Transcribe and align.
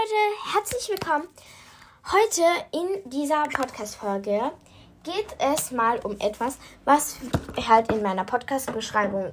Leute, 0.00 0.54
herzlich 0.54 0.88
willkommen. 0.88 1.28
Heute 2.10 2.42
in 2.72 3.10
dieser 3.10 3.42
Podcast-Folge 3.44 4.52
geht 5.02 5.26
es 5.38 5.72
mal 5.72 5.98
um 6.00 6.18
etwas, 6.20 6.58
was 6.84 7.16
halt 7.68 7.92
in 7.92 8.02
meiner 8.02 8.24
Podcast-Beschreibung 8.24 9.32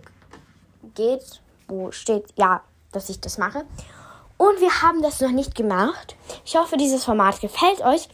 geht, 0.96 1.42
wo 1.68 1.92
steht, 1.92 2.26
ja, 2.36 2.64
dass 2.92 3.10
ich 3.10 3.22
das 3.22 3.38
mache. 3.38 3.66
Und 4.38 4.60
wir 4.60 4.82
haben 4.82 5.02
das 5.02 5.22
noch 5.22 5.32
nicht 5.32 5.56
gemacht. 5.56 6.15
Ich 6.44 6.58
hoffe, 6.58 6.76
dieses 6.76 7.06
Format 7.06 7.40
gefällt 7.40 7.81
euch. 7.81 8.10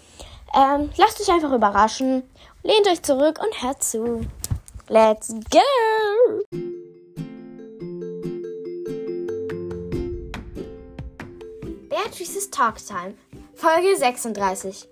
Ähm, 0.53 0.91
lasst 0.97 1.21
euch 1.21 1.31
einfach 1.31 1.53
überraschen, 1.53 2.23
lehnt 2.61 2.87
euch 2.87 3.01
zurück 3.01 3.39
und 3.43 3.63
hört 3.63 3.83
zu. 3.83 4.27
Let's 4.89 5.33
go! 5.49 6.81
Beatrice's 12.03 12.49
Talk 12.49 12.85
Time, 12.85 13.15
Folge 13.55 13.95
36. 13.95 14.87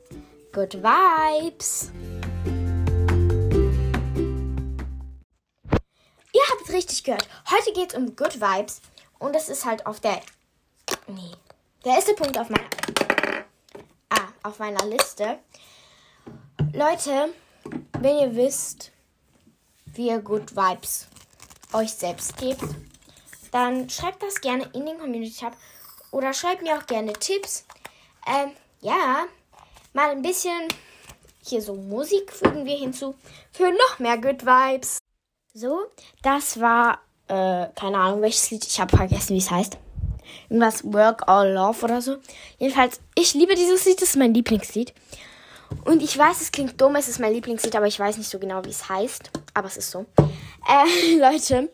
Good 0.53 0.75
Vibes! 0.75 1.91
Ihr 6.31 6.41
habt 6.51 6.71
richtig 6.71 7.03
gehört. 7.03 7.27
Heute 7.49 7.73
geht 7.73 7.91
es 7.91 7.97
um 7.97 8.15
Good 8.15 8.39
Vibes. 8.39 8.79
Und 9.19 9.35
das 9.35 9.49
ist 9.49 9.65
halt 9.65 9.85
auf 9.85 9.99
der. 9.99 10.21
Nee. 11.07 11.33
Der 11.83 11.95
erste 11.95 12.13
Punkt 12.13 12.37
auf 12.37 12.49
meiner. 12.49 12.69
Ah, 14.09 14.29
auf 14.43 14.59
meiner 14.59 14.85
Liste. 14.85 15.39
Leute, 16.71 17.33
wenn 17.99 18.19
ihr 18.19 18.35
wisst, 18.37 18.91
wie 19.85 20.07
ihr 20.07 20.19
Good 20.19 20.55
Vibes 20.55 21.07
euch 21.73 21.91
selbst 21.91 22.37
gebt, 22.37 22.63
dann 23.51 23.89
schreibt 23.89 24.23
das 24.23 24.39
gerne 24.39 24.69
in 24.73 24.85
den 24.85 24.97
Community 24.97 25.41
Tab 25.41 25.57
oder 26.11 26.33
schreibt 26.33 26.61
mir 26.61 26.77
auch 26.77 26.85
gerne 26.85 27.13
Tipps. 27.13 27.65
Ähm, 28.27 28.51
ja, 28.81 29.25
mal 29.93 30.11
ein 30.11 30.21
bisschen 30.21 30.67
hier 31.43 31.61
so 31.61 31.73
Musik 31.73 32.31
fügen 32.31 32.65
wir 32.65 32.77
hinzu 32.77 33.15
für 33.51 33.71
noch 33.71 33.99
mehr 33.99 34.17
Good 34.17 34.45
Vibes. 34.45 34.99
So, 35.53 35.79
das 36.21 36.59
war, 36.59 36.99
äh, 37.27 37.67
keine 37.75 37.97
Ahnung, 37.97 38.21
welches 38.21 38.51
Lied. 38.51 38.65
Ich 38.65 38.79
habe 38.79 38.95
vergessen, 38.95 39.33
wie 39.33 39.39
es 39.39 39.51
heißt. 39.51 39.77
Irgendwas 40.49 40.83
Work 40.85 41.27
All 41.27 41.51
Love 41.51 41.83
oder 41.83 42.01
so. 42.01 42.17
Jedenfalls, 42.57 43.01
ich 43.15 43.33
liebe 43.33 43.55
dieses 43.55 43.85
Lied. 43.85 44.01
Das 44.01 44.09
ist 44.09 44.15
mein 44.17 44.33
Lieblingslied. 44.33 44.93
Und 45.85 46.01
ich 46.03 46.17
weiß, 46.17 46.41
es 46.41 46.51
klingt 46.51 46.79
dumm, 46.79 46.95
es 46.95 47.07
ist 47.07 47.19
mein 47.19 47.33
Lieblingslied, 47.33 47.75
aber 47.75 47.87
ich 47.87 47.99
weiß 47.99 48.17
nicht 48.17 48.29
so 48.29 48.39
genau, 48.39 48.63
wie 48.65 48.69
es 48.69 48.87
heißt. 48.87 49.31
Aber 49.53 49.67
es 49.67 49.77
ist 49.77 49.91
so. 49.91 50.05
Äh, 50.67 51.15
Leute, 51.19 51.69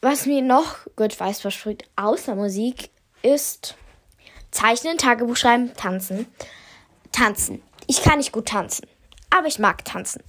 was 0.00 0.26
mir 0.26 0.42
noch 0.42 0.86
Good 0.96 1.18
Vibes 1.18 1.40
verspricht, 1.40 1.84
außer 1.96 2.34
Musik, 2.34 2.90
ist 3.22 3.76
Zeichnen, 4.50 4.98
Tagebuch 4.98 5.36
schreiben, 5.36 5.74
tanzen. 5.74 6.26
Tanzen. 7.12 7.62
Ich 7.86 8.02
kann 8.02 8.18
nicht 8.18 8.32
gut 8.32 8.48
tanzen, 8.48 8.86
aber 9.30 9.46
ich 9.46 9.58
mag 9.58 9.84
tanzen. 9.84 10.22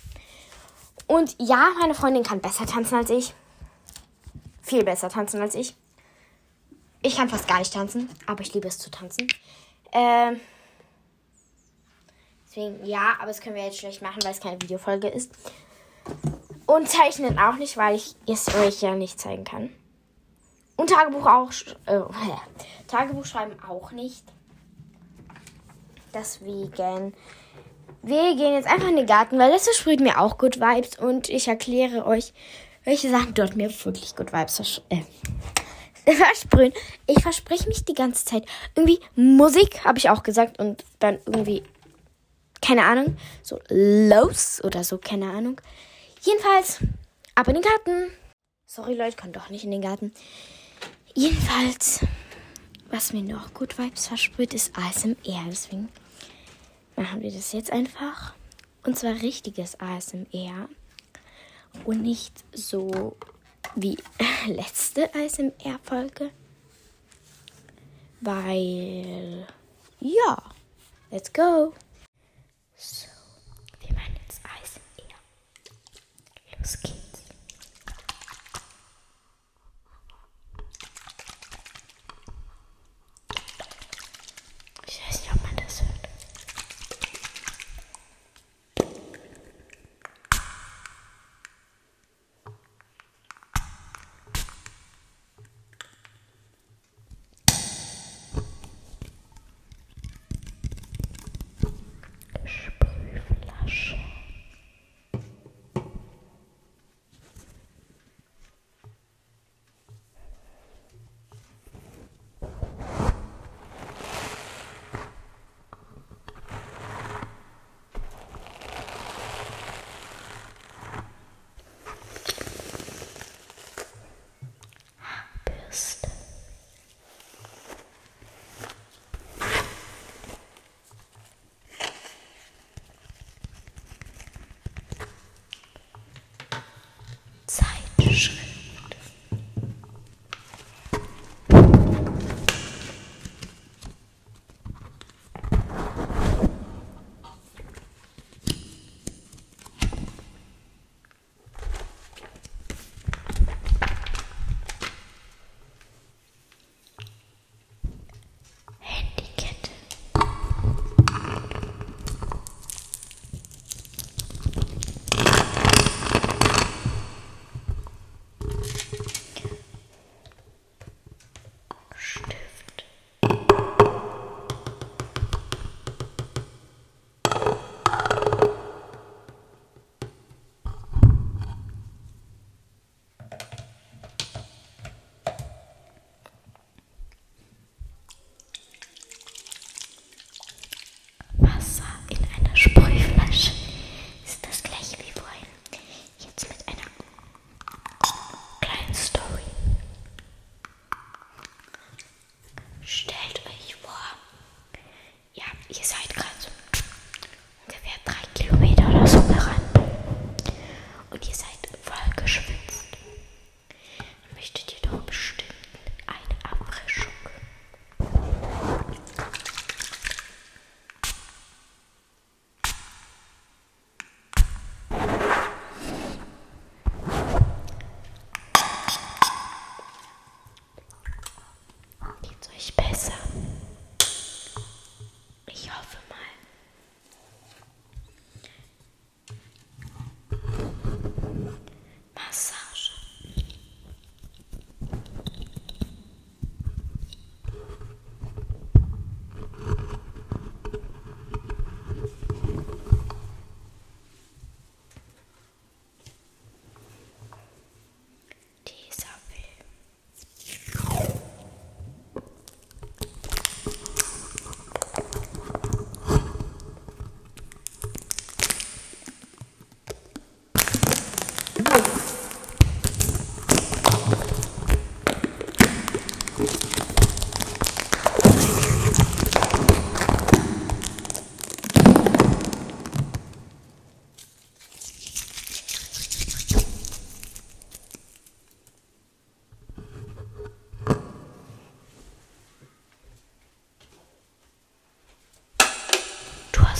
Und 1.08 1.36
ja, 1.39 1.70
meine 1.80 1.94
Freundin 1.94 2.23
kann 2.23 2.39
besser 2.39 2.66
tanzen 2.66 2.95
als 2.95 3.09
ich. 3.09 3.33
Viel 4.61 4.83
besser 4.83 5.09
tanzen 5.09 5.42
als 5.42 5.56
ich. 5.56 5.75
Ich 7.02 7.17
kann 7.17 7.30
fast 7.30 7.48
gar 7.48 7.59
nicht 7.59 7.73
tanzen, 7.73 8.09
aber 8.28 8.42
ich 8.42 8.53
liebe 8.53 8.67
es 8.67 8.78
zu 8.78 8.92
tanzen. 8.92 9.28
Ähm, 9.92 10.39
deswegen, 12.48 12.86
ja, 12.86 13.16
aber 13.17 13.28
das 13.28 13.42
können 13.42 13.55
wir 13.55 13.66
jetzt 13.66 13.80
schlecht 13.80 14.02
machen, 14.02 14.23
weil 14.23 14.31
es 14.31 14.39
keine 14.39 14.61
Videofolge 14.61 15.08
ist. 15.08 15.31
Und 16.66 16.88
zeichnen 16.88 17.38
auch 17.39 17.55
nicht, 17.55 17.76
weil 17.76 17.95
ich 17.95 18.16
es 18.28 18.53
euch 18.55 18.81
ja 18.81 18.95
nicht 18.95 19.20
zeigen 19.20 19.44
kann. 19.44 19.70
Und 20.82 20.90
Tagebuch 20.90 21.28
auch. 21.28 21.52
Äh, 21.86 22.02
Tagebuch 22.88 23.24
schreiben 23.24 23.56
auch 23.70 23.92
nicht. 23.92 24.24
Deswegen. 26.12 27.14
Wir 28.02 28.36
gehen 28.36 28.56
jetzt 28.56 28.68
einfach 28.68 28.88
in 28.88 28.96
den 28.96 29.06
Garten, 29.06 29.38
weil 29.38 29.52
das 29.52 29.66
verspricht 29.66 30.00
mir 30.00 30.20
auch 30.20 30.40
Good 30.40 30.60
Vibes. 30.60 30.98
Und 30.98 31.30
ich 31.30 31.48
erkläre 31.48 32.08
euch, 32.08 32.33
welche 32.83 33.11
Sachen 33.11 33.36
dort 33.36 33.55
mir 33.55 33.70
wirklich 33.86 34.16
Good 34.16 34.33
Vibes 34.33 34.55
vers 34.55 34.82
äh, 34.89 35.04
versprühen. 36.16 36.73
Ich 37.05 37.22
verspreche 37.22 37.67
mich 37.67 37.86
die 37.86 37.94
ganze 37.94 38.26
Zeit. 38.26 38.45
Irgendwie 38.73 39.02
Musik, 39.16 39.86
habe 39.86 40.00
ich 40.00 40.10
auch 40.10 40.23
gesagt. 40.23 40.58
Und 40.58 40.84
dann 40.98 41.20
irgendwie, 41.28 41.61
keine 42.60 42.86
Ahnung, 42.86 43.17
so 43.44 43.60
los 43.70 44.64
oder 44.64 44.84
so, 44.84 44.98
keine 44.98 45.30
Ahnung. 45.30 45.61
Jedenfalls, 46.22 46.80
ab 47.36 47.48
in 47.50 47.54
den 47.54 47.64
Garten. 47.64 48.08
Sorry 48.66 48.95
Leute, 48.95 49.16
kann 49.16 49.32
doch 49.32 49.52
nicht 49.52 49.64
in 49.64 49.70
den 49.70 49.82
Garten. 49.82 50.11
Jedenfalls, 51.14 52.05
was 52.89 53.11
mir 53.11 53.23
noch 53.23 53.54
gut 53.54 53.77
Vibes 53.77 54.08
versprüht, 54.08 54.54
ist 54.54 54.77
ASMR. 54.77 55.45
Deswegen 55.48 55.89
machen 56.95 57.22
wir 57.22 57.32
das 57.32 57.52
jetzt 57.52 57.72
einfach. 57.72 58.33
Und 58.83 58.98
zwar 58.98 59.14
richtiges 59.22 59.80
ASMR. 59.80 60.70
Und 61.86 62.02
nicht 62.02 62.44
so 62.54 63.16
wie 63.76 63.98
letzte 64.48 65.14
ASMR-Folge. 65.14 66.32
Weil, 68.22 69.48
ja, 69.99 70.43
let's 71.10 71.33
go. 71.33 71.73
So, 72.78 73.08
wir 73.80 73.95
machen 73.95 74.16
jetzt 74.28 74.42
ASMR. 74.45 75.16
Los 76.60 76.80
geht's. 76.80 77.01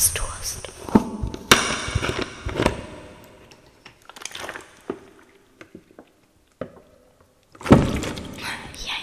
Aus 0.02 0.14
Durst. 0.14 0.68
Hier. 8.74 8.94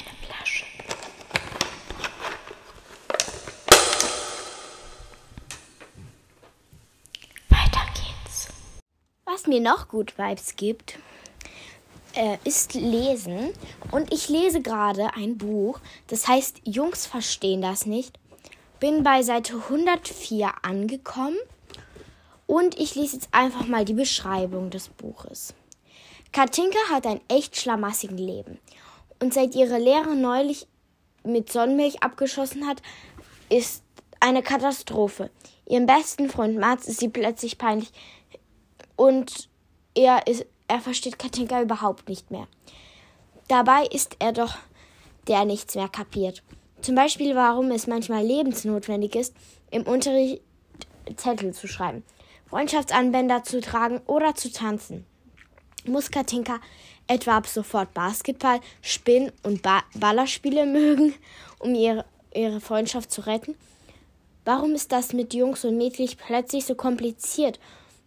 Was 9.25 9.47
mir 9.47 9.61
noch 9.61 9.87
gut 9.89 10.19
Vibes 10.19 10.57
gibt, 10.57 10.99
äh, 12.15 12.39
ist 12.43 12.75
Lesen. 12.75 13.51
Und 13.93 14.13
ich 14.13 14.29
lese 14.29 14.61
gerade 14.63 15.15
ein 15.15 15.39
Buch, 15.39 15.79
das 16.09 16.27
heißt 16.27 16.63
Jungs 16.65 17.07
verstehen 17.07 17.63
das 17.63 17.87
nicht. 17.87 18.19
Bin 18.81 19.03
bei 19.03 19.23
Seite 19.23 19.55
104 19.55 20.53
angekommen 20.63 21.37
und 22.47 22.79
ich 22.79 22.95
lese 22.95 23.17
jetzt 23.17 23.29
einfach 23.33 23.67
mal 23.67 23.85
die 23.85 23.95
Beschreibung 23.95 24.71
des 24.71 24.89
Buches. 24.89 25.53
Katinka 26.31 26.79
hat 26.91 27.05
ein 27.05 27.21
echt 27.29 27.57
schlamassiges 27.57 28.19
Leben. 28.19 28.59
Und 29.21 29.35
seit 29.35 29.57
ihre 29.57 29.79
Lehre 29.79 30.15
neulich 30.15 30.69
mit 31.25 31.51
Sonnenmilch 31.51 32.05
abgeschossen 32.05 32.69
hat, 32.69 32.81
ist 33.49 33.83
eine 34.21 34.43
Katastrophe. 34.45 35.31
Ihrem 35.67 35.87
besten 35.87 36.31
Freund 36.31 36.57
Mats 36.57 36.87
ist 36.87 37.01
sie 37.01 37.09
plötzlich 37.09 37.59
peinlich 37.59 37.91
und 38.95 39.49
er, 39.95 40.27
ist, 40.29 40.47
er 40.69 40.81
versteht 40.81 41.19
Katinka 41.19 41.61
überhaupt 41.61 42.09
nicht 42.09 42.31
mehr. 42.31 42.47
Dabei 43.49 43.87
ist 43.87 44.17
er 44.21 44.33
doch 44.33 44.57
der 45.27 45.45
nichts 45.45 45.75
mehr 45.75 45.89
kapiert. 45.89 46.45
Zum 46.81 46.95
Beispiel, 46.95 47.35
warum 47.35 47.71
es 47.71 47.87
manchmal 47.87 48.25
lebensnotwendig 48.25 49.15
ist, 49.17 49.35
im 49.71 49.83
Unterricht 49.83 50.43
Zettel 51.17 51.53
zu 51.53 51.67
schreiben, 51.67 52.05
Freundschaftsanbänder 52.49 53.43
zu 53.43 53.61
tragen 53.61 54.01
oder 54.07 54.35
zu 54.35 54.53
tanzen. 54.53 55.05
Muss 55.85 56.11
Katinka 56.11 56.61
etwa 57.07 57.39
ab 57.39 57.47
sofort 57.47 57.93
Basketball, 57.95 58.61
Spinn- 58.83 59.33
und 59.43 59.63
ba 59.63 59.83
Ballerspiele 59.95 60.67
mögen, 60.79 61.15
um 61.59 61.75
ihre, 61.75 62.05
ihre 62.35 62.61
Freundschaft 62.61 63.11
zu 63.11 63.23
retten? 63.23 63.55
Warum 64.45 64.75
ist 64.75 64.93
das 64.93 65.13
mit 65.13 65.35
Jungs 65.35 65.65
und 65.65 65.77
Mädchen 65.77 66.09
plötzlich 66.27 66.65
so 66.65 66.75
kompliziert? 66.75 67.59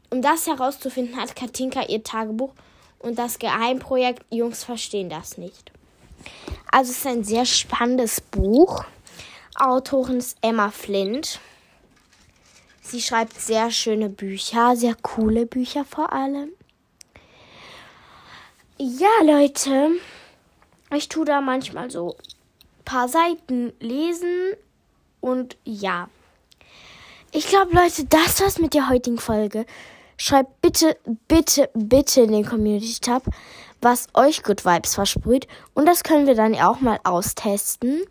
Um 0.09 0.21
das 0.21 0.47
herauszufinden, 0.47 1.15
hat 1.15 1.35
Katinka 1.35 1.83
ihr 1.87 2.03
Tagebuch 2.03 2.53
und 2.99 3.19
das 3.19 3.39
Geheimprojekt 3.39 4.25
Jungs 4.31 4.63
verstehen 4.63 5.09
das 5.09 5.37
nicht. 5.37 5.71
Also 6.71 6.91
es 6.91 6.99
ist 6.99 7.07
ein 7.07 7.23
sehr 7.23 7.45
spannendes 7.45 8.21
Buch. 8.21 8.85
Autorin 9.55 10.17
ist 10.17 10.37
Emma 10.41 10.71
Flint. 10.71 11.39
Sie 12.81 13.01
schreibt 13.01 13.39
sehr 13.39 13.71
schöne 13.71 14.09
Bücher, 14.09 14.75
sehr 14.75 14.95
coole 14.95 15.45
Bücher 15.45 15.85
vor 15.85 16.11
allem. 16.13 16.51
Ja, 18.77 19.09
Leute, 19.23 19.91
ich 20.95 21.07
tue 21.07 21.25
da 21.25 21.41
manchmal 21.41 21.91
so 21.91 22.15
ein 22.17 22.83
paar 22.85 23.07
Seiten 23.07 23.73
lesen 23.79 24.53
und 25.19 25.57
ja. 25.63 26.09
Ich 27.31 27.47
glaube, 27.47 27.75
Leute, 27.75 28.05
das 28.05 28.41
war's 28.41 28.59
mit 28.59 28.73
der 28.73 28.89
heutigen 28.89 29.19
Folge. 29.19 29.65
Schreibt 30.17 30.61
bitte, 30.61 30.97
bitte, 31.27 31.69
bitte 31.73 32.21
in 32.21 32.31
den 32.31 32.45
Community-Tab, 32.45 33.23
was 33.81 34.07
euch 34.13 34.43
Good 34.43 34.65
Vibes 34.65 34.95
versprüht. 34.95 35.47
Und 35.73 35.85
das 35.85 36.03
können 36.03 36.27
wir 36.27 36.35
dann 36.35 36.55
auch 36.55 36.79
mal 36.79 36.99
austesten. 37.03 38.03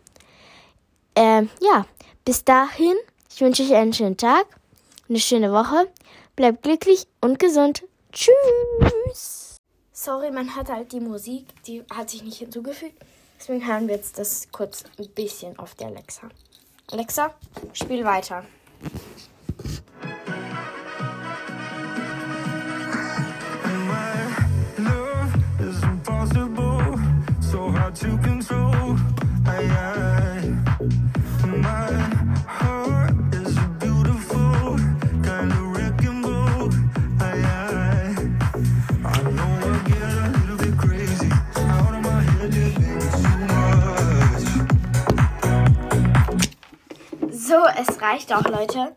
Ähm, 1.15 1.49
ja, 1.59 1.85
bis 2.25 2.43
dahin, 2.43 2.95
ich 3.33 3.41
wünsche 3.41 3.63
euch 3.63 3.73
einen 3.73 3.93
schönen 3.93 4.17
Tag, 4.17 4.45
eine 5.09 5.19
schöne 5.19 5.51
Woche. 5.51 5.87
Bleibt 6.35 6.63
glücklich 6.63 7.07
und 7.19 7.39
gesund. 7.39 7.83
Tschüss. 8.11 9.57
Sorry, 9.91 10.31
man 10.31 10.55
hat 10.55 10.69
halt 10.69 10.91
die 10.91 10.99
Musik, 10.99 11.47
die 11.65 11.83
hat 11.93 12.09
sich 12.09 12.23
nicht 12.23 12.37
hinzugefügt. 12.37 12.95
Deswegen 13.39 13.65
hören 13.65 13.87
wir 13.87 13.95
jetzt 13.95 14.17
das 14.17 14.47
kurz 14.51 14.83
ein 14.99 15.09
bisschen 15.09 15.57
auf 15.59 15.75
der 15.75 15.87
Alexa. 15.87 16.29
Alexa, 16.91 17.33
spiel 17.73 18.03
weiter. 18.03 18.43
Es 47.81 48.01
reicht 48.01 48.33
auch, 48.33 48.43
Leute. 48.43 48.95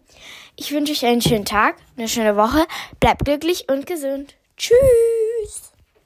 Ich 0.56 0.72
wünsche 0.72 0.92
euch 0.92 1.04
einen 1.04 1.22
schönen 1.22 1.44
Tag, 1.44 1.76
eine 1.96 2.08
schöne 2.08 2.36
Woche. 2.36 2.64
Bleibt 3.00 3.24
glücklich 3.24 3.68
und 3.68 3.86
gesund. 3.86 4.34
Tschüss. 4.56 5.23